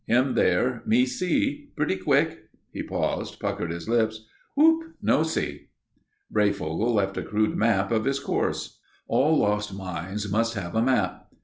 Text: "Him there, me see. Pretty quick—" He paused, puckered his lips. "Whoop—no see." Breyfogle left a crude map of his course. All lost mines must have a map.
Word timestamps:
"Him 0.07 0.33
there, 0.33 0.81
me 0.87 1.05
see. 1.05 1.69
Pretty 1.75 1.95
quick—" 1.95 2.49
He 2.73 2.81
paused, 2.81 3.39
puckered 3.39 3.69
his 3.69 3.87
lips. 3.87 4.25
"Whoop—no 4.55 5.21
see." 5.21 5.67
Breyfogle 6.33 6.91
left 6.95 7.17
a 7.17 7.21
crude 7.21 7.55
map 7.55 7.91
of 7.91 8.05
his 8.05 8.19
course. 8.19 8.79
All 9.07 9.37
lost 9.37 9.71
mines 9.75 10.27
must 10.27 10.55
have 10.55 10.73
a 10.73 10.81
map. 10.81 11.27